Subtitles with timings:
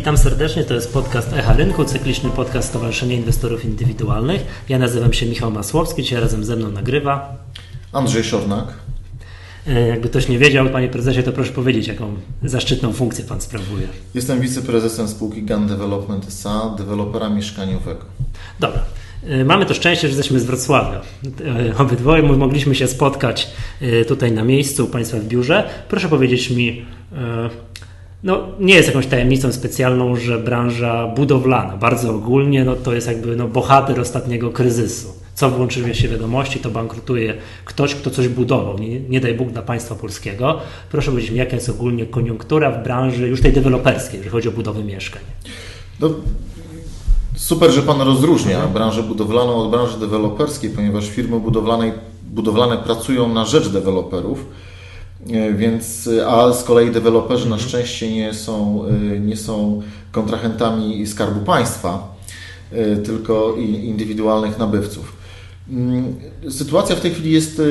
[0.00, 4.64] Witam serdecznie, to jest podcast Echa Rynku, cykliczny podcast Stowarzyszenia Inwestorów Indywidualnych.
[4.68, 7.36] Ja nazywam się Michał Masłowski, dzisiaj razem ze mną nagrywa
[7.92, 8.64] Andrzej Szornak.
[9.66, 13.88] E, jakby ktoś nie wiedział, panie prezesie, to proszę powiedzieć, jaką zaszczytną funkcję pan sprawuje.
[14.14, 18.04] Jestem wiceprezesem spółki GAN Development SA, dewelopera mieszkaniowego.
[18.60, 18.82] Dobra.
[19.26, 21.00] E, mamy to szczęście, że jesteśmy z Wrocławia.
[21.70, 23.50] E, obydwoje mogliśmy się spotkać
[24.08, 25.70] tutaj na miejscu u Państwa w biurze.
[25.88, 26.86] Proszę powiedzieć mi,
[28.22, 33.36] no, nie jest jakąś tajemnicą specjalną, że branża budowlana, bardzo ogólnie, no, to jest jakby
[33.36, 35.08] no, bohater ostatniego kryzysu.
[35.34, 37.34] Co włączymy się wiadomości, to bankrutuje
[37.64, 38.78] ktoś, kto coś budował.
[38.78, 40.58] Nie, nie daj Bóg dla państwa polskiego.
[40.90, 44.52] Proszę powiedzieć mi, jaka jest ogólnie koniunktura w branży już tej deweloperskiej, jeżeli chodzi o
[44.52, 45.22] budowę mieszkań.
[46.00, 46.10] No,
[47.36, 51.92] super, że Pan rozróżnia branżę budowlaną od branży deweloperskiej, ponieważ firmy budowlane,
[52.30, 54.46] budowlane pracują na rzecz deweloperów
[55.56, 59.82] więc, a z kolei deweloperzy na szczęście nie są, e, nie są
[60.12, 62.16] kontrahentami Skarbu Państwa,
[62.72, 65.12] e, tylko indywidualnych nabywców.
[65.70, 66.14] Mm,
[66.50, 67.62] sytuacja w tej chwili jest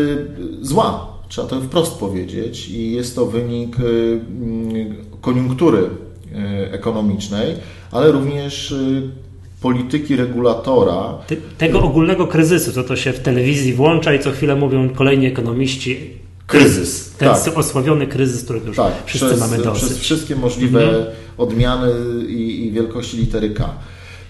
[0.62, 5.90] zła, trzeba to wprost powiedzieć, i jest to wynik mm, koniunktury
[6.72, 7.56] ekonomicznej,
[7.92, 8.76] ale również
[9.62, 11.18] polityki regulatora.
[11.58, 16.20] Tego ogólnego kryzysu, co to się w telewizji włącza i co chwilę mówią kolejni ekonomiści,
[16.50, 17.10] kryzys.
[17.18, 17.58] Ten tak.
[17.58, 18.94] osławiony kryzys, którego już tak.
[19.06, 19.84] wszyscy przez, mamy dosyć.
[19.84, 21.06] Przez wszystkie możliwe mhm.
[21.38, 21.92] odmiany
[22.28, 23.70] i, i, wielkości litery K.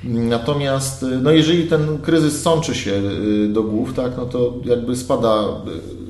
[0.04, 5.44] Natomiast no jeżeli ten kryzys sączy się y, do głów, tak, no to jakby spada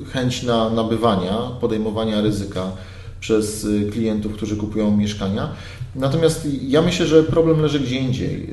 [0.02, 2.62] y, chęć na nabywania, podejmowania ryzyka
[3.20, 5.48] przez y, klientów, którzy kupują mieszkania.
[5.96, 8.50] Natomiast ja myślę, że problem leży gdzie indziej.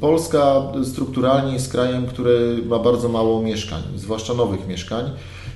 [0.00, 5.10] Polska strukturalnie jest krajem, który ma bardzo mało mieszkań, zwłaszcza nowych mieszkań.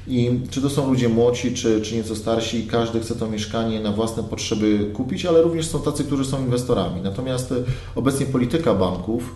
[0.09, 3.93] I czy to są ludzie młodzi, czy, czy nieco starsi, każdy chce to mieszkanie na
[3.93, 7.01] własne potrzeby kupić, ale również są tacy, którzy są inwestorami.
[7.01, 7.55] Natomiast e,
[7.95, 9.35] obecnie polityka banków,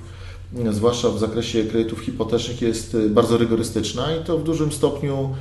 [0.59, 5.35] e, zwłaszcza w zakresie kredytów hipotecznych, jest e, bardzo rygorystyczna i to w dużym stopniu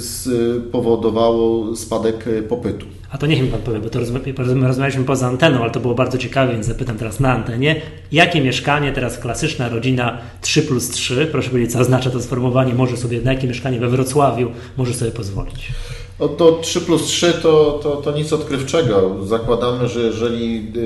[0.00, 2.86] spowodowało spadek popytu.
[3.10, 3.98] A to niech mi Pan powie, bo to
[4.38, 7.82] rozmawialiśmy poza anteną, ale to było bardzo ciekawe, więc zapytam teraz na antenie.
[8.12, 12.96] Jakie mieszkanie teraz klasyczna rodzina 3 plus 3, proszę powiedzieć, co oznacza to sformułowanie, może
[12.96, 15.72] sobie, na jakie mieszkanie we Wrocławiu może sobie pozwolić?
[16.20, 19.16] No to 3 plus 3 to, to, to nic odkrywczego.
[19.26, 20.80] Zakładamy, że jeżeli y,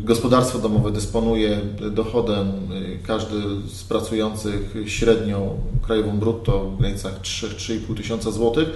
[0.00, 3.36] y, gospodarstwo domowe dysponuje dochodem, y, każdy
[3.68, 8.68] z pracujących średnią krajową brutto w granicach 3-3,5 tysiąca złotych,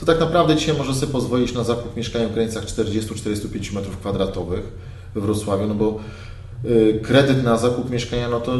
[0.00, 3.72] to tak naprawdę dzisiaj może sobie pozwolić na zakup mieszkania w granicach 40-45
[4.04, 4.46] m2
[5.14, 6.00] we Wrocławiu, no bo
[7.02, 8.52] kredyt na zakup mieszkania, no to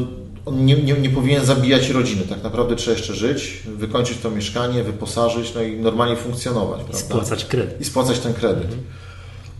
[0.46, 2.22] on nie, nie, nie, powinien zabijać rodziny.
[2.28, 6.80] Tak naprawdę trzeba jeszcze żyć, wykończyć to mieszkanie, wyposażyć, no i normalnie funkcjonować.
[6.92, 7.80] I spłacać kredyt.
[7.80, 8.64] I spłacać ten kredyt.
[8.64, 8.82] Mhm.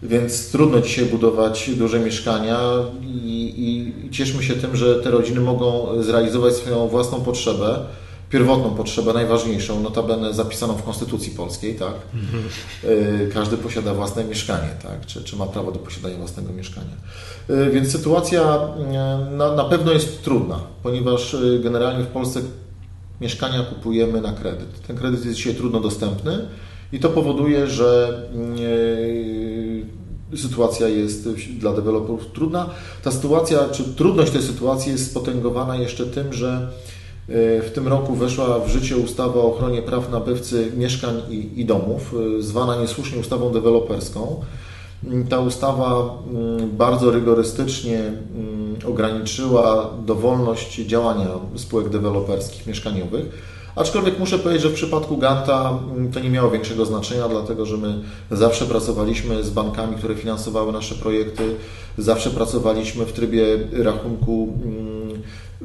[0.02, 2.58] Więc trudno dzisiaj budować duże mieszkania
[3.02, 7.78] i, i cieszmy się tym, że te rodziny mogą zrealizować swoją własną potrzebę
[8.32, 11.94] pierwotną potrzebę, najważniejszą, notabene zapisaną w Konstytucji Polskiej, tak?
[12.14, 13.30] Mhm.
[13.30, 15.06] Każdy posiada własne mieszkanie, tak?
[15.06, 16.96] Czy, czy ma prawo do posiadania własnego mieszkania.
[17.50, 18.68] Y, więc sytuacja
[19.30, 22.40] y, na, na pewno jest trudna, ponieważ generalnie w Polsce
[23.20, 24.86] mieszkania kupujemy na kredyt.
[24.86, 26.48] Ten kredyt jest dzisiaj trudno dostępny
[26.92, 28.22] i to powoduje, że
[30.36, 31.28] sytuacja jest
[31.58, 32.70] dla deweloperów trudna.
[33.02, 36.68] Ta sytuacja, czy trudność tej sytuacji jest spotęgowana jeszcze tym, że
[37.28, 42.14] w tym roku weszła w życie ustawa o ochronie praw nabywcy mieszkań i, i domów,
[42.38, 44.40] y, zwana niesłusznie ustawą deweloperską.
[45.28, 53.52] Ta ustawa mm, bardzo rygorystycznie mm, ograniczyła dowolność działania spółek deweloperskich mieszkaniowych.
[53.76, 57.76] Aczkolwiek muszę powiedzieć, że w przypadku Ganta mm, to nie miało większego znaczenia, dlatego że
[57.76, 58.00] my
[58.30, 61.42] zawsze pracowaliśmy z bankami, które finansowały nasze projekty,
[61.98, 64.48] zawsze pracowaliśmy w trybie rachunku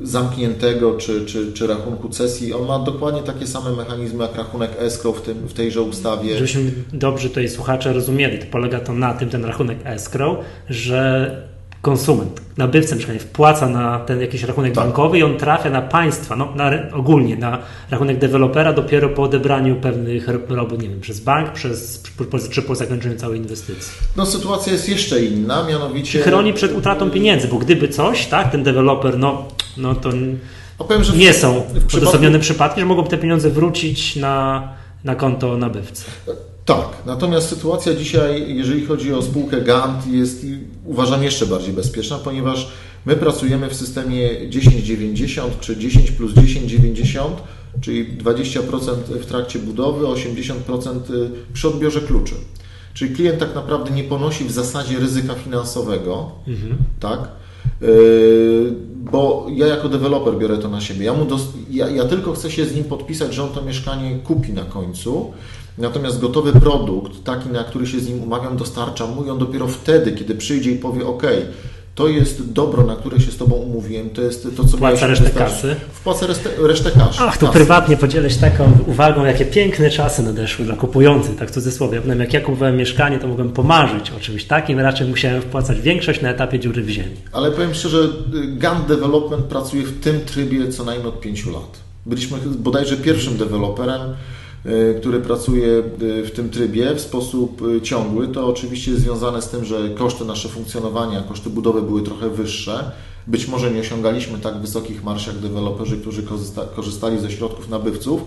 [0.03, 2.53] zamkniętego czy, czy, czy rachunku cesji.
[2.53, 6.34] On ma dokładnie takie same mechanizmy jak rachunek escrow w, tym, w tejże ustawie.
[6.35, 10.38] Żebyśmy dobrze tutaj słuchacze rozumieli, to polega to na tym, ten rachunek escrow,
[10.70, 11.32] że
[11.87, 14.84] konsument, nabywca mieszkania wpłaca na ten jakiś rachunek tak.
[14.84, 17.59] bankowy i on trafia na państwa, no, na, ogólnie na
[17.91, 22.03] rachunek dewelopera dopiero po odebraniu pewnych robót, nie wiem, przez bank, przez,
[22.51, 23.91] czy po zakończeniu całej inwestycji.
[24.17, 26.22] No sytuacja jest jeszcze inna, mianowicie...
[26.22, 29.47] Chroni przed utratą pieniędzy, bo gdyby coś, tak, ten deweloper, no,
[29.78, 30.09] no to
[31.16, 31.63] nie są
[31.97, 34.67] odosobnione przypadki, że mogą te pieniądze wrócić na,
[35.03, 36.03] na konto nabywcy.
[36.67, 40.46] Tak, natomiast sytuacja dzisiaj, jeżeli chodzi o spółkę Gant, jest
[40.85, 42.72] uważam jeszcze bardziej bezpieczna, ponieważ
[43.05, 47.37] my pracujemy w systemie 1090 czy 10 plus 1090,
[47.81, 48.59] czyli 20%
[49.22, 50.53] w trakcie budowy, 80%
[51.53, 52.35] przy odbiorze kluczy.
[52.93, 56.78] Czyli klient tak naprawdę nie ponosi w zasadzie ryzyka finansowego, mhm.
[56.99, 57.19] tak?
[57.81, 58.73] Yy,
[59.11, 61.05] bo ja jako deweloper biorę to na siebie.
[61.05, 61.25] Ja, mu
[61.69, 65.34] ja, ja tylko chcę się z nim podpisać, że on to mieszkanie kupi na końcu.
[65.78, 70.12] Natomiast gotowy produkt, taki na który się z nim umawiam, dostarczam mu on dopiero wtedy,
[70.12, 71.24] kiedy przyjdzie i powie: OK,
[71.96, 75.29] to jest dobro, na które się z Tobą umówiłem, to jest to, co Wpłaca resztę
[75.29, 75.76] kasy.
[75.94, 77.20] Wpłaca resztę, resztę kasy.
[77.22, 81.53] Ach, to prywatnie podzielę się taką uwagą, jakie piękne czasy nadeszły dla kupujących, tak w
[81.53, 82.02] cudzysłowie.
[82.02, 86.22] Potem jak ja kupowałem mieszkanie, to mogłem pomarzyć o czymś takim, raczej musiałem wpłacać większość
[86.22, 87.16] na etapie dziury w ziemi.
[87.32, 88.09] Ale powiem szczerze,
[88.47, 91.79] Gant Development pracuje w tym trybie co najmniej od pięciu lat.
[92.06, 94.02] Byliśmy bodajże pierwszym deweloperem,
[94.99, 99.49] który pracuje e, w tym trybie w sposób e, ciągły, to oczywiście jest związane z
[99.49, 102.91] tym, że koszty nasze funkcjonowania, koszty budowy były trochę wyższe.
[103.27, 106.23] Być może nie osiągaliśmy tak wysokich marsz jak deweloperzy, którzy
[106.75, 108.21] korzystali ze środków nabywców.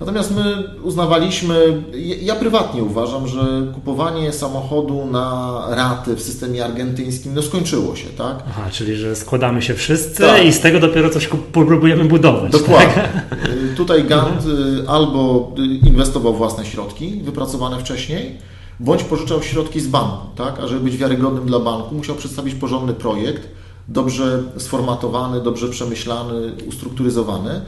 [0.00, 1.82] Natomiast my uznawaliśmy,
[2.22, 3.40] ja prywatnie uważam, że
[3.74, 8.36] kupowanie samochodu na raty w systemie argentyńskim no skończyło się, tak?
[8.48, 10.44] Aha, czyli że składamy się wszyscy tak.
[10.44, 12.52] i z tego dopiero coś próbujemy budować.
[12.52, 12.94] Dokładnie.
[12.94, 13.38] Tak?
[13.76, 15.52] Tutaj Gant y, albo
[15.86, 18.38] inwestował własne środki wypracowane wcześniej,
[18.80, 20.60] bądź pożyczał środki z banku, tak?
[20.60, 23.48] A żeby być wiarygodnym dla banku, musiał przedstawić porządny projekt,
[23.88, 27.60] dobrze sformatowany, dobrze przemyślany, ustrukturyzowany.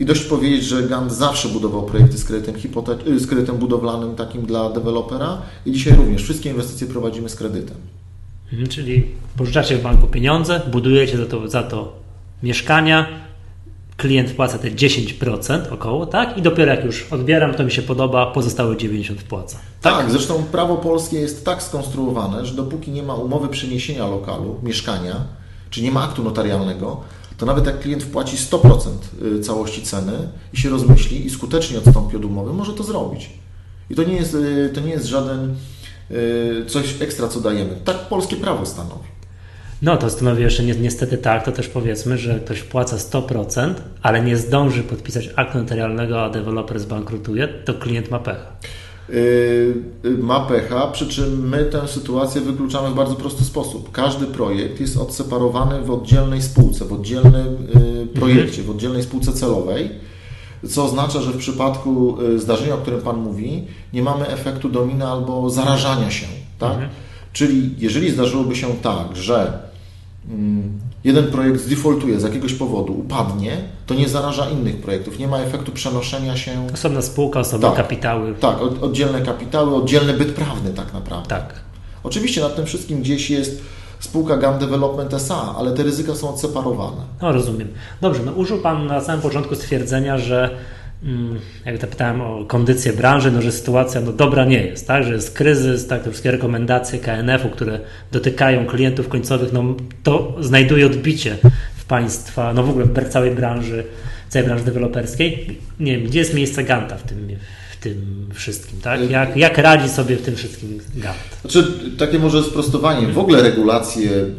[0.00, 4.16] I dość powiedzieć, że Gant zawsze budował projekty z kredytem, hipote- y, z kredytem budowlanym
[4.16, 7.76] takim dla dewelopera i dzisiaj również wszystkie inwestycje prowadzimy z kredytem.
[8.52, 9.04] Mhm, czyli
[9.36, 11.92] pożyczacie w banku pieniądze, budujecie za to, za to
[12.42, 13.06] mieszkania,
[13.96, 16.38] klient wpłaca te 10% około, tak?
[16.38, 19.58] I dopiero jak już odbieram, to mi się podoba, pozostałe 90% wpłaca.
[19.80, 19.96] Tak?
[19.96, 25.16] tak, zresztą prawo polskie jest tak skonstruowane, że dopóki nie ma umowy przeniesienia lokalu, mieszkania,
[25.70, 27.00] czy nie ma aktu notarialnego,
[27.38, 28.90] to nawet jak klient wpłaci 100%
[29.38, 30.12] y, całości ceny
[30.52, 33.30] i się rozmyśli i skutecznie odstąpi od umowy, może to zrobić.
[33.90, 35.54] I to nie jest, y, to nie jest żaden
[36.10, 37.76] y, coś ekstra, co dajemy.
[37.84, 39.08] Tak polskie prawo stanowi.
[39.82, 44.22] No to stanowi jeszcze ni niestety tak, to też powiedzmy, że ktoś wpłaca 100%, ale
[44.22, 48.52] nie zdąży podpisać aktu notarialnego, a deweloper zbankrutuje, to klient ma pecha.
[49.08, 53.92] Yy, ma pecha, przy czym my tę sytuację wykluczamy w bardzo prosty sposób.
[53.92, 59.90] Każdy projekt jest odseparowany w oddzielnej spółce, w oddzielnym yy, projekcie, w oddzielnej spółce celowej,
[60.68, 65.50] co oznacza, że w przypadku zdarzenia, o którym Pan mówi, nie mamy efektu domina albo
[65.50, 66.26] zarażania się.
[66.58, 66.72] Tak?
[66.72, 66.90] Mhm.
[67.32, 69.58] Czyli jeżeli zdarzyłoby się tak, że
[70.30, 73.56] mm, jeden projekt zdefaultuje z jakiegoś powodu, upadnie,
[73.86, 75.18] to nie zaraża innych projektów.
[75.18, 76.66] Nie ma efektu przenoszenia się.
[76.74, 78.34] Osobna spółka, osobne tak, kapitały.
[78.34, 81.28] Tak, oddzielne kapitały, oddzielny byt prawny tak naprawdę.
[81.28, 81.54] Tak.
[82.02, 83.62] Oczywiście nad tym wszystkim gdzieś jest
[84.00, 87.02] spółka GAM Development SA, ale te ryzyka są odseparowane.
[87.22, 87.68] No rozumiem.
[88.00, 90.50] Dobrze, no użył Pan na samym początku stwierdzenia, że
[91.66, 95.04] jak zapytałem o kondycję branży, no, że sytuacja no, dobra nie jest, tak?
[95.04, 96.02] że jest kryzys, tak?
[96.02, 97.80] te wszystkie rekomendacje KNF-u, które
[98.12, 101.36] dotykają klientów końcowych, no, to znajduje odbicie
[101.76, 103.84] w państwa, no w ogóle w całej branży,
[104.28, 105.58] całej branży deweloperskiej.
[105.80, 107.28] Nie wiem, gdzie jest miejsce Ganta w tym,
[107.72, 109.10] w tym wszystkim, tak?
[109.10, 111.16] Jak, jak radzi sobie w tym wszystkim Gant?
[111.40, 113.06] Znaczy, takie może sprostowanie.
[113.06, 114.34] W ogóle regulacje y,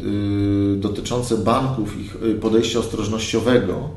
[0.78, 3.90] dotyczące banków, ich y, podejścia ostrożnościowego,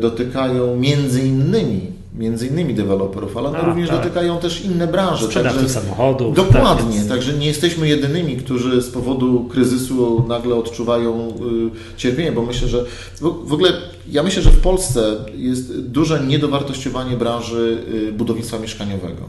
[0.00, 1.80] dotykają między innymi,
[2.18, 3.98] między innymi deweloperów, ale one A, również tak.
[3.98, 5.26] dotykają też inne branże.
[5.26, 6.36] Sprzedawców samochodów.
[6.36, 12.42] Dokładnie, tak, także nie jesteśmy jedynymi, którzy z powodu kryzysu nagle odczuwają y, cierpienie, bo
[12.42, 12.84] myślę, że
[13.20, 13.72] w ogóle
[14.10, 19.22] ja myślę, że w Polsce jest duże niedowartościowanie branży y, budownictwa mieszkaniowego.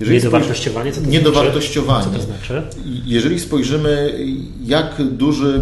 [0.00, 0.92] Jeżeli niedowartościowanie?
[0.92, 2.04] Co to niedowartościowanie.
[2.04, 2.18] Znaczy?
[2.20, 2.62] Co to znaczy?
[3.06, 4.18] Jeżeli spojrzymy,
[4.64, 5.60] jak duży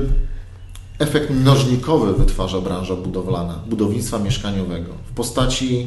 [0.98, 5.86] efekt mnożnikowy wytwarza branża budowlana, budownictwa mieszkaniowego w postaci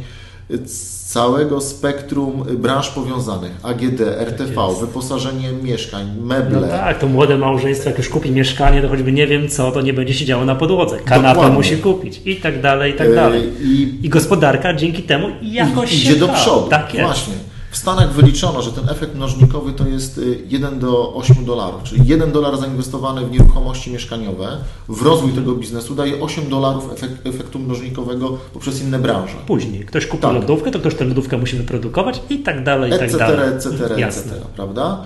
[1.06, 6.62] całego spektrum branż powiązanych, AGD, RTV, tak wyposażenie mieszkań, meble.
[6.62, 9.82] No tak, to młode małżeństwo, jak już kupi mieszkanie, to choćby nie wiem co, to
[9.82, 10.98] nie będzie siedziało na podłodze.
[11.06, 13.50] Kanapę musi kupić i tak dalej, i tak dalej.
[13.62, 16.70] I, I gospodarka dzięki temu jakoś idzie do przodu.
[16.70, 17.06] Tak jest.
[17.06, 17.51] Właśnie.
[17.72, 22.08] W Stanach wyliczono, że ten efekt mnożnikowy to jest 1 y, do 8 dolarów, czyli
[22.08, 24.58] 1 dolar zainwestowany w nieruchomości mieszkaniowe,
[24.90, 29.34] w rozwój tego biznesu daje 8 dolarów efekt, efektu mnożnikowego poprzez inne branże.
[29.48, 30.34] Później ktoś kupi tak.
[30.34, 33.56] lodówkę, to ktoś tę lodówkę musi wyprodukować i tak dalej, i tak dalej.
[33.56, 35.06] Etc., etc., prawda?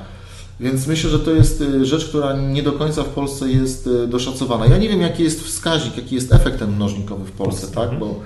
[0.60, 4.08] Więc myślę, że to jest y, rzecz, która nie do końca w Polsce jest y,
[4.08, 4.66] doszacowana.
[4.66, 7.84] Ja nie wiem, jaki jest wskaźnik, jaki jest efekt ten mnożnikowy w Polsce, tak?
[7.84, 8.00] Mhm.
[8.00, 8.20] Bo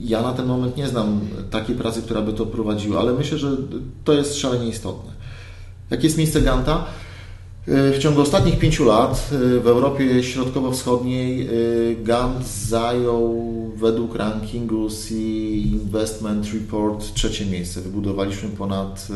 [0.00, 1.20] ja na ten moment nie znam
[1.50, 3.56] takiej pracy, która by to prowadziła, ale myślę, że
[4.04, 5.12] to jest szalenie istotne.
[5.90, 6.84] Jakie jest miejsce Ganta?
[7.66, 9.30] W ciągu ostatnich pięciu lat
[9.62, 11.48] w Europie Środkowo-Wschodniej
[12.02, 17.80] Gant zajął według rankingu C Investment Report trzecie miejsce.
[17.80, 19.08] Wybudowaliśmy ponad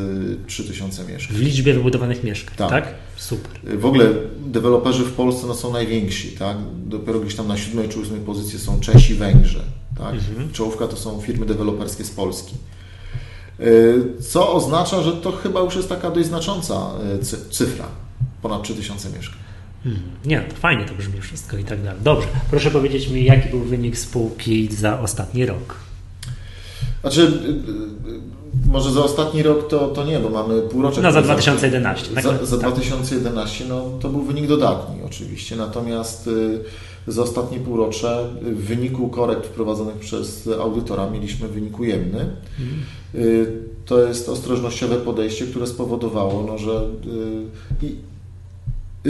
[0.47, 1.37] 3000 mieszkań.
[1.37, 2.69] W liczbie wybudowanych mieszkań, tak?
[2.69, 2.93] tak?
[3.15, 3.79] Super.
[3.79, 4.05] W ogóle
[4.45, 6.57] deweloperzy w Polsce no, są najwięksi, tak?
[6.85, 9.61] Dopiero gdzieś tam na siódmej czy ósmej pozycji są Czesi, Węgrzy,
[9.97, 10.13] tak?
[10.13, 10.51] Mhm.
[10.51, 12.55] Czołówka to są firmy deweloperskie z Polski.
[14.29, 16.89] Co oznacza, że to chyba już jest taka dość znacząca
[17.51, 17.85] cyfra
[18.41, 19.39] ponad 3000 mieszkań.
[19.83, 20.01] Hmm.
[20.25, 22.01] Nie, to fajnie to brzmi wszystko i tak dalej.
[22.03, 25.75] Dobrze, proszę powiedzieć mi, jaki był wynik spółki za ostatni rok?
[27.01, 31.01] Znaczy, y, może za ostatni rok to, to nie, bo mamy półrocze.
[31.01, 32.21] No za 2011.
[32.21, 32.45] Za, tak?
[32.45, 36.29] za 2011 no, to był wynik dodatni oczywiście, natomiast
[37.07, 42.29] za ostatnie półrocze w wyniku korekt wprowadzonych przez audytora mieliśmy wynik ujemny.
[42.59, 42.83] Mhm.
[43.85, 46.87] To jest ostrożnościowe podejście, które spowodowało, no, że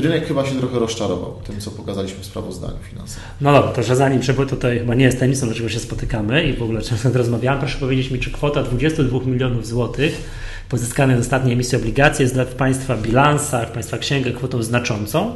[0.01, 3.23] rynek chyba się trochę rozczarował tym, co pokazaliśmy w sprawozdaniu finansowym.
[3.41, 6.53] No dobra, to że zanim przepływ tutaj chyba nie jest tajemnicą, dlaczego się spotykamy i
[6.53, 10.21] w ogóle często rozmawiałem, proszę powiedzieć mi, czy kwota 22 milionów złotych
[10.69, 15.33] pozyskanych z ostatniej emisji obligacji jest w Państwa bilansach, Państwa księgach kwotą znaczącą?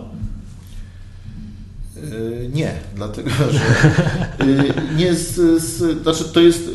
[2.12, 3.60] Yy, nie, dlatego że
[4.46, 6.70] yy, nie z, z, znaczy to jest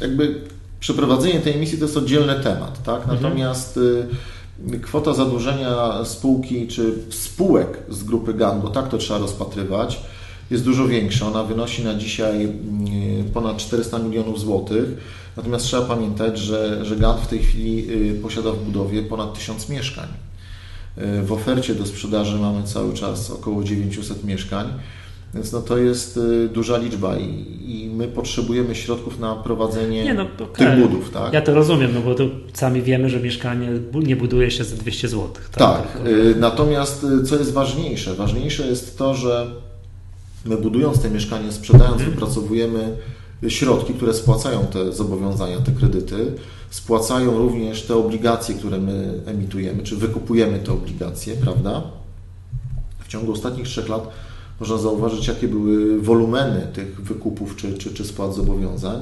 [0.00, 0.40] jakby
[0.80, 3.00] przeprowadzenie tej emisji to jest oddzielny temat, tak?
[3.00, 3.22] Mhm.
[3.22, 4.16] Natomiast mhm
[4.82, 10.00] kwota zadłużenia spółki czy spółek z grupy GAN, bo tak to trzeba rozpatrywać,
[10.50, 11.26] jest dużo większa.
[11.26, 12.52] Ona wynosi na dzisiaj
[13.34, 14.84] ponad 400 milionów złotych.
[15.36, 17.88] Natomiast trzeba pamiętać, że, że GAN w tej chwili
[18.22, 20.08] posiada w budowie ponad 1000 mieszkań.
[20.98, 24.66] Y, w ofercie do sprzedaży mamy cały czas około 900 mieszkań.
[25.34, 30.14] Więc no to jest y, duża liczba i, i my potrzebujemy środków na prowadzenie nie,
[30.14, 30.66] no, okay.
[30.66, 31.10] tych budów.
[31.10, 31.32] Tak?
[31.32, 35.08] Ja to rozumiem, no bo to sami wiemy, że mieszkanie nie buduje się za 200
[35.08, 35.28] zł.
[35.34, 36.06] Tak, tak.
[36.06, 38.14] Y, natomiast co jest ważniejsze?
[38.14, 39.50] Ważniejsze jest to, że
[40.44, 42.10] my budując te mieszkanie, sprzedając, hmm.
[42.10, 42.96] wypracowujemy
[43.48, 46.32] środki, które spłacają te zobowiązania, te kredyty,
[46.70, 51.82] spłacają również te obligacje, które my emitujemy, czy wykupujemy te obligacje, prawda?
[53.04, 54.08] W ciągu ostatnich trzech lat
[54.60, 59.00] można zauważyć, jakie były wolumeny tych wykupów czy, czy, czy spłat zobowiązań.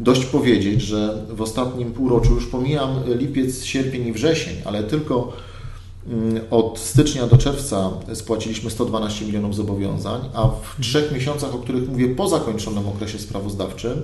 [0.00, 5.32] Dość powiedzieć, że w ostatnim półroczu, już pomijam lipiec, sierpień i wrzesień, ale tylko
[6.08, 11.88] mm, od stycznia do czerwca spłaciliśmy 112 milionów zobowiązań, a w trzech miesiącach, o których
[11.88, 14.02] mówię po zakończonym okresie sprawozdawczym,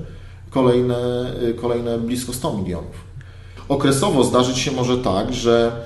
[0.53, 3.13] kolejne, kolejne blisko 100 milionów.
[3.69, 5.85] Okresowo zdarzyć się może tak, że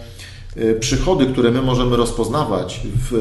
[0.57, 2.81] y, przychody, które my możemy rozpoznawać
[3.11, 3.13] w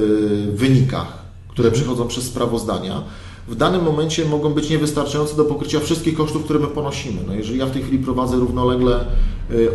[0.56, 3.04] wynikach, które przychodzą przez sprawozdania,
[3.48, 7.22] w danym momencie mogą być niewystarczające do pokrycia wszystkich kosztów, które my ponosimy.
[7.28, 9.06] No jeżeli ja w tej chwili prowadzę równolegle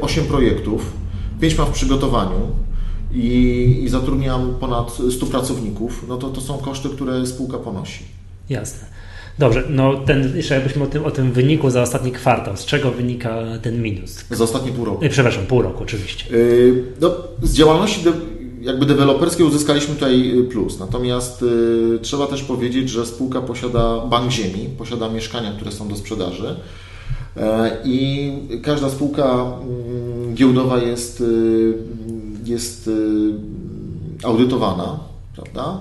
[0.00, 0.92] 8 y, projektów,
[1.40, 2.40] 5 mam w przygotowaniu
[3.14, 8.04] i, i zatrudniam ponad 100 pracowników, no to to są koszty, które spółka ponosi.
[8.48, 8.99] Jasne.
[9.38, 12.90] Dobrze, no ten, jeszcze jakbyśmy o tym, o tym wyniku za ostatni kwartał, z czego
[12.90, 14.24] wynika ten minus?
[14.30, 15.04] Za ostatni pół roku.
[15.10, 16.36] Przepraszam, pół roku oczywiście.
[16.36, 18.00] Yy, no, z działalności
[18.60, 20.78] jakby deweloperskie uzyskaliśmy tutaj y, plus.
[20.78, 25.96] Natomiast y, trzeba też powiedzieć, że spółka posiada bank ziemi, posiada mieszkania, które są do
[25.96, 26.56] sprzedaży.
[27.36, 28.32] E, I
[28.62, 31.22] każda spółka mm, giełdowa jest,
[32.44, 32.90] jest
[34.24, 34.98] audytowana,
[35.34, 35.80] prawda?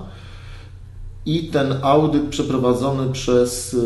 [1.30, 3.76] I ten audyt przeprowadzony przez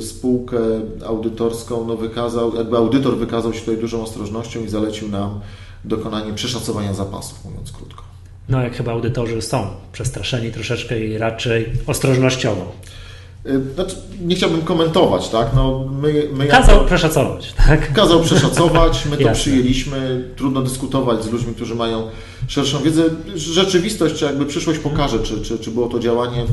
[0.00, 0.58] spółkę
[1.06, 5.40] audytorską no wykazał, jakby audytor wykazał się tutaj dużą ostrożnością i zalecił nam
[5.84, 8.06] dokonanie przeszacowania zapasów, mówiąc krótko
[8.48, 12.72] no jak chyba audytorzy są przestraszeni troszeczkę i raczej ostrożnościowo.
[13.48, 15.46] Y, znaczy, nie chciałbym komentować, tak?
[15.54, 17.92] No, my, my kazał przeszacować, tak?
[17.92, 20.30] Kazał przeszacować, my to przyjęliśmy.
[20.36, 22.08] Trudno dyskutować z ludźmi, którzy mają
[22.48, 23.02] szerszą wiedzę.
[23.34, 26.44] Rzeczywistość, czy jakby przyszłość pokaże, czy, czy, czy było to działanie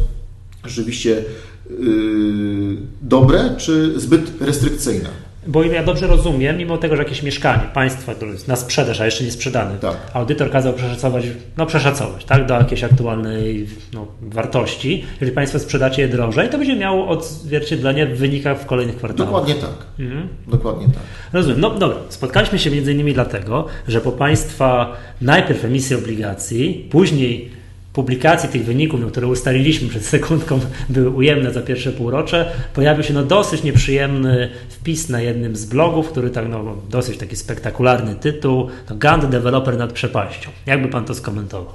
[0.66, 1.24] rzeczywiście
[1.70, 5.10] yy, dobre, czy zbyt restrykcyjne.
[5.48, 9.06] Bo ja dobrze rozumiem, mimo tego, że jakieś mieszkanie państwa, które jest na sprzedaż, a
[9.06, 9.98] jeszcze nie sprzedane, tak.
[10.14, 11.24] audytor kazał przeszacować,
[11.58, 15.06] no przeszacować, tak, do jakiejś aktualnej no, wartości.
[15.14, 19.32] Jeżeli państwo sprzedacie je drożej, to będzie miało odzwierciedlenie w wynikach w kolejnych kwartałach.
[19.32, 19.86] Dokładnie tak.
[20.00, 20.28] Mhm.
[20.48, 21.04] Dokładnie tak.
[21.34, 21.60] Rozumiem.
[21.60, 27.62] No dobra, spotkaliśmy się między innymi dlatego, że po państwa najpierw emisję obligacji, później
[27.94, 30.60] publikacji tych wyników, no, które ustaliliśmy przed sekundką,
[30.90, 36.10] były ujemne za pierwsze półrocze, pojawił się no, dosyć nieprzyjemny wpis na jednym z blogów,
[36.10, 40.50] który tak, no, dosyć taki spektakularny tytuł, no, Gand Developer nad przepaścią.
[40.66, 41.74] Jakby Pan to skomentował?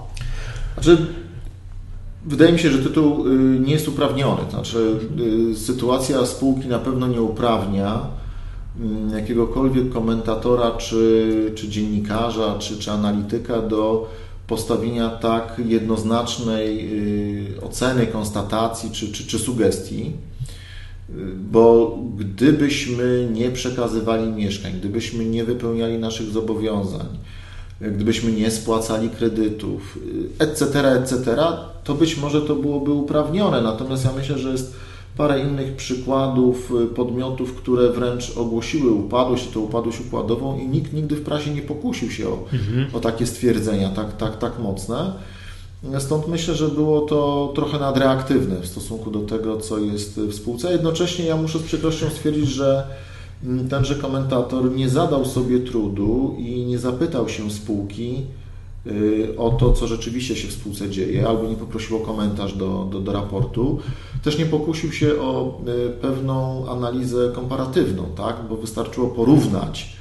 [0.74, 1.06] Znaczy,
[2.26, 4.50] wydaje mi się, że tytuł y, nie jest uprawniony.
[4.50, 4.78] Znaczy,
[5.50, 8.00] y, sytuacja spółki na pewno nie uprawnia
[8.80, 14.08] mm, jakiegokolwiek komentatora, czy, czy dziennikarza, czy, czy analityka do
[14.48, 16.88] postawienia tak jednoznacznej
[17.56, 20.12] y, oceny, konstatacji czy, czy, czy sugestii,
[21.10, 21.12] y,
[21.50, 27.06] bo gdybyśmy nie przekazywali mieszkań, gdybyśmy nie wypełniali naszych zobowiązań,
[27.80, 29.98] gdybyśmy nie spłacali kredytów,
[30.38, 31.36] etc., etc.,
[31.84, 33.62] to być może to byłoby uprawnione.
[33.62, 34.74] Natomiast ja myślę, że jest
[35.16, 41.16] parę innych przykładów y, podmiotów, które wręcz ogłosiły upadłość, to upadłość układową i nikt nigdy
[41.16, 42.86] w prasie nie pokusił się o, mhm.
[42.92, 45.12] o takie stwierdzenia tak, tak, tak mocne.
[45.98, 50.72] Stąd myślę, że było to trochę nadreaktywne w stosunku do tego, co jest w spółce.
[50.72, 52.86] Jednocześnie ja muszę z przykrością stwierdzić, że
[53.44, 58.22] mm, tenże komentator nie zadał sobie trudu i nie zapytał się spółki,
[59.36, 63.00] o to, co rzeczywiście się w spółce dzieje, albo nie poprosił o komentarz do, do,
[63.00, 63.78] do raportu.
[64.24, 68.36] Też nie pokusił się o y, pewną analizę komparatywną, tak?
[68.48, 69.98] bo wystarczyło porównać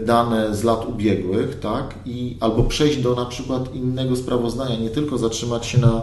[0.00, 1.94] dane z lat ubiegłych, tak?
[2.06, 6.02] I, albo przejść do na przykład innego sprawozdania, nie tylko zatrzymać się na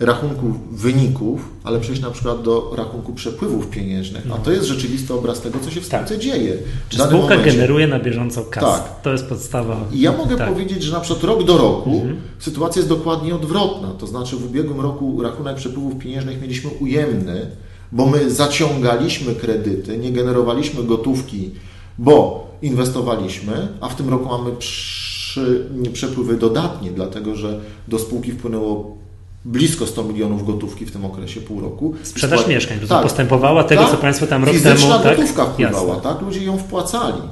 [0.00, 4.26] rachunku wyników, ale przejść na przykład do rachunku przepływów pieniężnych.
[4.34, 6.18] A to jest rzeczywisty obraz tego, co się w spółce tak.
[6.18, 6.56] dzieje.
[6.88, 7.44] Czy spółka momencie.
[7.44, 8.66] generuje na bieżąco kasę.
[8.66, 9.02] Tak.
[9.02, 9.76] To jest podstawa.
[9.92, 10.48] I ja mogę tak.
[10.48, 12.16] powiedzieć, że na przykład rok do roku mhm.
[12.38, 13.88] sytuacja jest dokładnie odwrotna.
[13.98, 17.46] To znaczy w ubiegłym roku rachunek przepływów pieniężnych mieliśmy ujemny,
[17.92, 21.50] bo my zaciągaliśmy kredyty, nie generowaliśmy gotówki,
[21.98, 29.03] bo inwestowaliśmy, a w tym roku mamy przy, przepływy dodatnie, dlatego że do spółki wpłynęło
[29.44, 31.94] blisko 100 milionów gotówki w tym okresie pół roku.
[32.02, 32.52] Sprzedaż Spła...
[32.52, 34.88] mieszkań, tak, postępowała tego, tak, co Państwo tam rok temu...
[35.02, 35.16] tak?
[35.16, 36.20] gotówka wpływała, tak?
[36.20, 37.22] Ludzie ją wpłacali.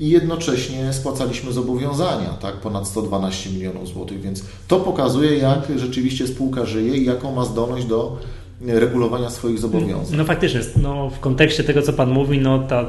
[0.00, 2.56] I jednocześnie spłacaliśmy zobowiązania, tak?
[2.56, 7.86] Ponad 112 milionów złotych, więc to pokazuje, jak rzeczywiście spółka żyje i jaką ma zdolność
[7.86, 8.18] do
[8.66, 10.18] regulowania swoich zobowiązań.
[10.18, 12.86] No faktycznie, no, w kontekście tego, co Pan mówi, no ta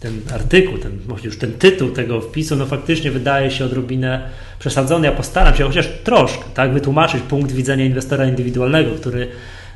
[0.00, 5.06] ten artykuł, ten, już ten tytuł tego wpisu, no faktycznie wydaje się odrobinę przesadzony.
[5.06, 9.28] Ja postaram się chociaż troszkę tak, wytłumaczyć punkt widzenia inwestora indywidualnego, który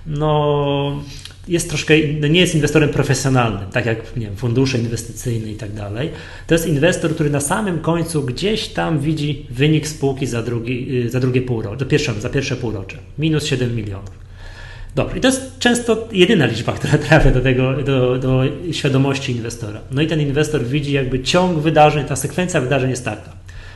[0.07, 1.03] no,
[1.49, 5.73] jest troszkę, no nie jest inwestorem profesjonalnym, tak jak nie wiem, fundusze inwestycyjne i tak
[5.73, 6.11] dalej.
[6.47, 11.21] To jest inwestor, który na samym końcu gdzieś tam widzi wynik spółki za, drugi, za
[11.21, 11.87] drugie półrocze,
[12.21, 14.29] za pierwsze półrocze, minus 7 milionów.
[14.95, 19.81] Dobrze, i to jest często jedyna liczba, która trafia do, tego, do, do świadomości inwestora.
[19.91, 23.33] No i ten inwestor widzi jakby ciąg wydarzeń, ta sekwencja wydarzeń jest taka.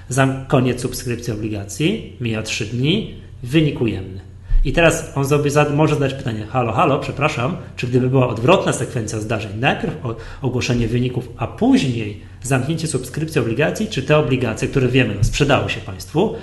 [0.08, 4.20] Za koniec subskrypcji obligacji, mija 3 dni, wynik ujemny.
[4.64, 9.20] I teraz on sobie może zadać pytanie, halo, halo, przepraszam, czy gdyby była odwrotna sekwencja
[9.20, 9.94] zdarzeń, najpierw
[10.42, 15.80] ogłoszenie wyników, a później zamknięcie subskrypcji obligacji, czy te obligacje, które wiemy, no, sprzedały się
[15.80, 16.34] Państwu,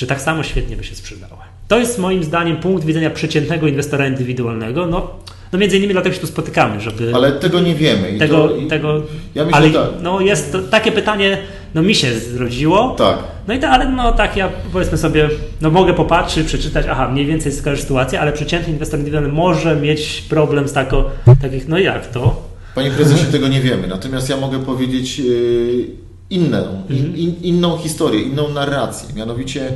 [0.00, 1.42] czy tak samo świetnie by się sprzedały?
[1.68, 4.86] To jest moim zdaniem punkt widzenia przeciętnego inwestora indywidualnego.
[4.86, 5.10] No,
[5.52, 7.12] no między innymi dlatego się tu spotykamy, żeby...
[7.14, 8.10] Ale tego nie wiemy.
[8.10, 9.02] I tego, to, tego,
[9.34, 9.88] ja myślę, ale tak.
[10.02, 11.38] no jest to, takie pytanie,
[11.74, 12.94] no mi się zrodziło.
[12.98, 13.18] Tak.
[13.48, 15.28] No i to, ale no tak ja powiedzmy sobie,
[15.60, 19.76] no mogę popatrzeć, przeczytać, aha, mniej więcej jest taka sytuacja, ale przeciętny inwestor indywidualny może
[19.76, 21.04] mieć problem z taką,
[21.42, 22.42] takich, no jak to?
[22.74, 23.86] Panie prezesie, tego nie wiemy.
[23.86, 27.16] Natomiast ja mogę powiedzieć yy, inną, mhm.
[27.16, 29.14] in, inną historię, inną narrację.
[29.14, 29.72] Mianowicie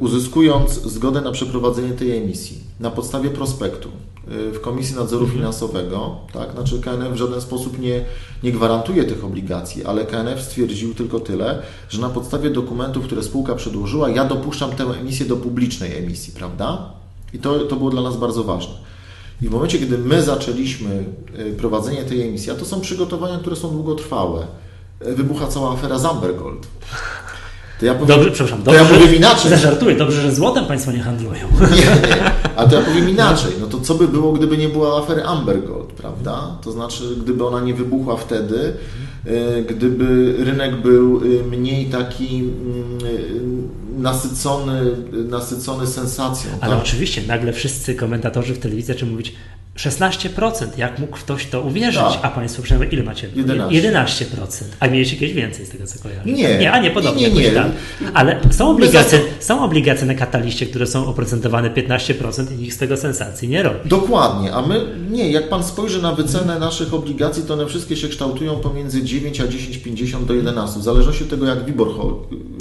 [0.00, 5.38] uzyskując zgodę na przeprowadzenie tej emisji na podstawie prospektu y, w Komisji Nadzoru mhm.
[5.38, 8.04] Finansowego, tak, znaczy KNF w żaden sposób nie,
[8.42, 13.54] nie gwarantuje tych obligacji, ale KNF stwierdził tylko tyle, że na podstawie dokumentów, które spółka
[13.54, 16.92] przedłożyła, ja dopuszczam tę emisję do publicznej emisji, prawda?
[17.32, 18.74] I to, to było dla nas bardzo ważne.
[19.42, 21.04] I w momencie, kiedy my zaczęliśmy
[21.38, 24.46] y, prowadzenie tej emisji, a to są przygotowania, które są długotrwałe,
[25.00, 26.66] wybucha cała afera Zambergold.
[27.80, 29.50] To ja powiem, dobrze, przepraszam, dobrze, to ja powiem inaczej.
[29.50, 31.48] Zażartuję, dobrze, że złotem Państwo nie handlują.
[31.60, 33.52] Nie, nie, ale to ja powiem inaczej.
[33.60, 36.58] No to co by było, gdyby nie była afery Amber Gold, prawda?
[36.62, 38.72] To znaczy, gdyby ona nie wybuchła wtedy,
[39.26, 42.98] e, gdyby rynek był e, mniej taki mm,
[43.96, 46.50] e, nasycony, nasycony sensacją.
[46.60, 46.82] Ale tak?
[46.84, 49.34] oczywiście, nagle wszyscy komentatorzy w telewizji zaczęli mówić,
[49.78, 50.66] 16%.
[50.76, 52.02] Jak mógł ktoś to uwierzyć?
[52.02, 52.18] Tak.
[52.22, 53.28] A Państwo przynajmniej ile macie?
[53.34, 53.90] 11.
[53.90, 54.64] 11%.
[54.80, 56.30] A mieliście jakieś więcej z tego, co kojarzę?
[56.30, 56.58] Nie.
[56.58, 57.30] Nie, a nie, podobnie.
[57.30, 57.64] Nie, nie, nie.
[58.14, 62.96] Ale są obligacje, są obligacje na kataliście, które są oprocentowane 15% i nikt z tego
[62.96, 63.88] sensacji nie robi.
[63.88, 64.52] Dokładnie.
[64.52, 68.56] A my, nie, jak Pan spojrzy na wycenę naszych obligacji, to one wszystkie się kształtują
[68.56, 70.80] pomiędzy 9 a 10,50 do 11.
[70.80, 71.88] W zależności od tego, jak WIBOR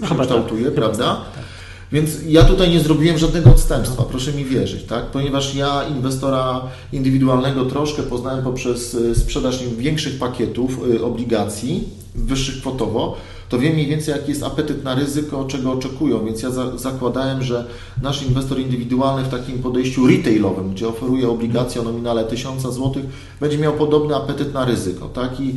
[0.07, 0.73] się no, kształtuje, tak.
[0.73, 1.15] prawda?
[1.15, 1.56] Tak, tak.
[1.91, 5.05] Więc ja tutaj nie zrobiłem żadnego odstępstwa, proszę mi wierzyć, tak?
[5.05, 6.61] ponieważ ja inwestora
[6.93, 11.83] indywidualnego troszkę poznałem poprzez y, sprzedaż większych pakietów y, obligacji,
[12.15, 13.15] wyższych kwotowo,
[13.49, 17.43] to wiem mniej więcej jaki jest apetyt na ryzyko, czego oczekują, więc ja za, zakładałem,
[17.43, 17.65] że
[18.01, 22.93] nasz inwestor indywidualny w takim podejściu retailowym, gdzie oferuje obligacje o nominale 1000 zł,
[23.39, 25.07] będzie miał podobny apetyt na ryzyko.
[25.07, 25.39] Tak?
[25.39, 25.55] I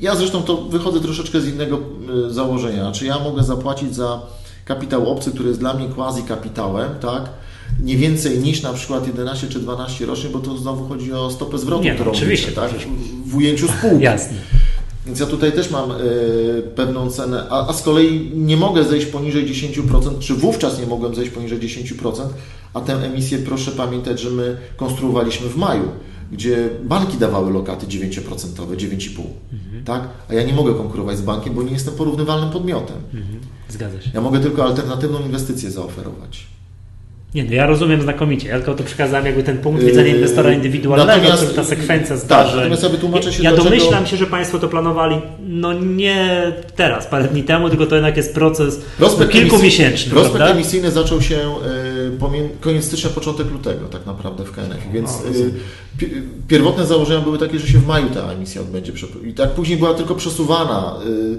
[0.00, 1.78] ja zresztą to wychodzę troszeczkę z innego
[2.26, 4.20] y, założenia, znaczy ja mogę zapłacić za
[4.64, 7.22] kapitał obcy, który jest dla mnie quasi kapitałem, tak?
[7.80, 11.58] nie więcej niż na przykład 11 czy 12 rocznie, bo to znowu chodzi o stopę
[11.58, 12.70] zwrotu, Nie, no, którą oczywiście, liczę, tak?
[13.26, 14.04] w ujęciu spółki.
[14.04, 14.36] Jasne.
[15.06, 19.06] Więc ja tutaj też mam y, pewną cenę, a, a z kolei nie mogę zejść
[19.06, 22.12] poniżej 10%, czy wówczas nie mogłem zejść poniżej 10%,
[22.74, 25.88] a tę emisję proszę pamiętać, że my konstruowaliśmy w maju,
[26.32, 28.20] gdzie banki dawały lokaty 9%,
[28.76, 29.22] 9,5%,
[29.84, 30.08] tak?
[30.28, 32.96] A ja nie mogę konkurować z bankiem, bo nie jestem porównywalnym podmiotem.
[32.96, 33.40] Mhm.
[33.68, 34.10] Zgadza się.
[34.14, 36.46] Ja mogę tylko alternatywną inwestycję zaoferować.
[37.34, 38.48] Nie, no ja rozumiem znakomicie.
[38.48, 42.24] Ja tylko to przekazałem jakby ten punkt widzenia Yy, inwestora indywidualnego, to ta sekwencja tak,
[42.24, 42.56] zdarzeń.
[42.56, 45.16] natomiast ja wytłumaczę się, Ja domyślam się, że Państwo to planowali,
[45.48, 50.54] no nie teraz, parę dni temu, tylko to jednak jest proces Prospekt kilkumiesięczny, Prospekt prawda?
[50.54, 51.38] emisyjny zaczął się
[52.18, 54.92] pomie- koniec stycznia, początek lutego tak naprawdę w KNF.
[54.92, 55.50] Więc O, y,
[55.98, 56.10] pi-
[56.48, 58.92] pierwotne założenia były takie, że się w maju ta emisja odbędzie.
[59.26, 61.38] I tak później była tylko przesuwana y,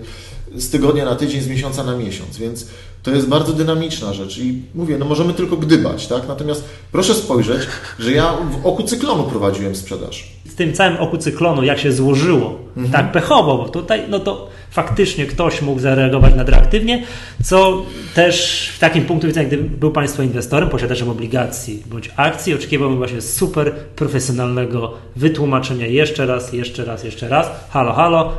[0.56, 2.38] z tygodnia na tydzień, z miesiąca na miesiąc.
[2.38, 2.68] Więc
[3.04, 4.38] to jest bardzo dynamiczna rzecz.
[4.38, 6.28] I mówię, no możemy tylko gdybać, tak?
[6.28, 7.62] Natomiast proszę spojrzeć,
[8.00, 10.32] że ja w oku cyklonu prowadziłem sprzedaż.
[10.46, 12.92] w tym całym oku cyklonu, jak się złożyło, Mhm.
[12.92, 17.04] tak pechowo, bo tutaj, no to faktycznie ktoś mógł zareagować nadreaktywnie,
[17.44, 17.82] co
[18.16, 23.22] też w takim punktu widzenia, gdy był Państwo inwestorem, posiadaczem obligacji bądź akcji, oczekiwałbym właśnie
[23.22, 27.48] super profesjonalnego wytłumaczenia jeszcze raz, jeszcze raz, jeszcze raz.
[27.70, 28.32] Halo, halo,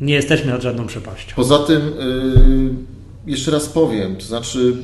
[0.00, 1.32] nie jesteśmy nad żadną przepaścią.
[1.36, 1.80] Poza tym,
[3.26, 4.76] y, jeszcze raz powiem, to znaczy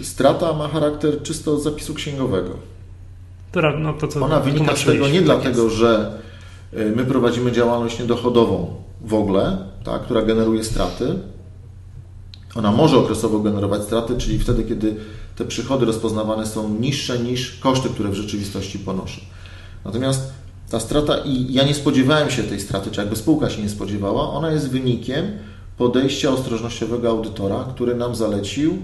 [0.00, 2.50] y, strata ma charakter czysto zapisu księgowego.
[3.50, 5.76] Która, no to co Ona wynika z tego nie tak dlatego, jest.
[5.76, 6.18] że
[6.74, 11.18] y, my prowadzimy działalność niedochodową w ogóle, tak, która generuje straty.
[12.54, 14.96] Ona może okresowo generować straty, czyli wtedy, kiedy
[15.36, 19.20] te przychody rozpoznawane są niższe niż koszty, które w rzeczywistości ponoszę.
[19.84, 20.32] Natomiast
[20.70, 24.30] ta strata, i ja nie spodziewałem się tej straty, czy jakby spółka się nie spodziewała,
[24.30, 25.26] ona jest wynikiem
[25.78, 28.78] podejścia ostrożnościowego audytora, który nam zalecił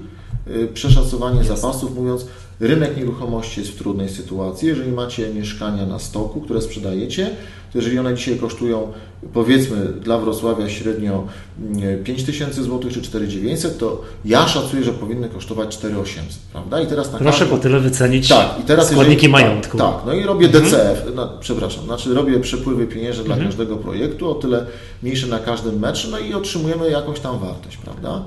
[0.48, 2.26] y, przeszacowanie zapasów, mówiąc,
[2.60, 4.68] rynek nieruchomości jest w trudnej sytuacji.
[4.68, 7.30] Jeżeli macie mieszkania na stoku, które sprzedajecie,
[7.72, 8.92] to jeżeli one dzisiaj kosztują,
[9.32, 11.26] powiedzmy, dla Wrocławia średnio
[11.60, 16.80] mm, 5000 zł czy 4900, to ja szacuję, że powinny kosztować 4800, prawda?
[16.80, 19.78] I teraz na Proszę każdy- po tyle wycenić tak, i teraz składniki jeżeli, majątku.
[19.78, 24.30] Tak, tak, no i robię DCF, no, przepraszam, znaczy robię przepływy pieniężne dla każdego projektu,
[24.30, 24.66] o tyle
[25.02, 28.24] mniejsze na każdym meczu, no i otrzymujemy jakąś tam wartość, prawda?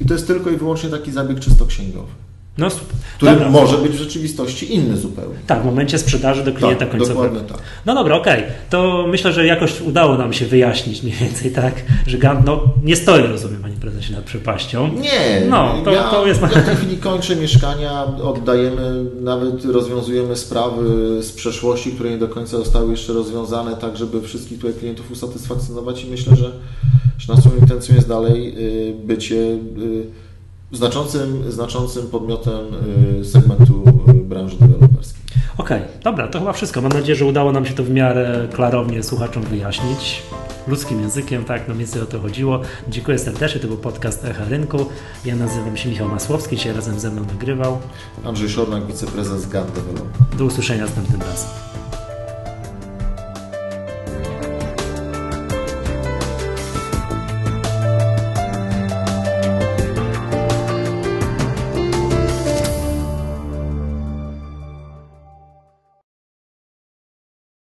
[0.00, 2.12] I to jest tylko i wyłącznie taki zabieg czysto księgowy,
[2.58, 2.68] No
[3.16, 3.50] który Dobra.
[3.50, 5.34] może być w rzeczywistości inny zupełnie.
[5.46, 7.22] Tak, w momencie sprzedaży do klienta Tak, końcowego.
[7.22, 7.58] dokładnie tak.
[7.86, 8.42] No dobra, okej.
[8.70, 11.74] To myślę, że jakoś udało nam się wyjaśnić mniej więcej tak,
[12.06, 14.90] że Gant no, nie stoi, rozumiem, panie prezesie, nad przepaścią.
[14.94, 20.36] Nie, No, to- ja, to jest- ja w tej chwili kończę mieszkania, oddajemy, nawet rozwiązujemy
[20.36, 20.82] sprawy
[21.22, 26.04] z przeszłości, które nie do końca zostały jeszcze rozwiązane, tak żeby wszystkich tutaj klientów usatysfakcjonować
[26.04, 26.52] i myślę, że,
[27.18, 30.06] że naszą intencją jest dalej y, bycie y,
[30.74, 32.60] znaczącym, znaczącym podmiotem
[33.20, 35.24] y, segmentu y, branży deweloperskiej.
[35.58, 36.82] Okej, dobra, to chyba wszystko.
[36.82, 40.22] Mam nadzieję, że udało nam się to w miarę klarownie słuchaczom wyjaśnić.
[40.68, 42.60] Ludzkim językiem, tak, no więcej o to chodziło.
[42.88, 44.86] Dziękuję serdecznie, to był podcast Echa Rynku.
[45.24, 47.78] Ja nazywam się Michał Masłowski, dzisiaj razem ze mną nagrywał.
[48.24, 50.36] Andrzej Szornak, wiceprezes GAT Development.
[50.38, 51.48] Do usłyszenia następnym razem.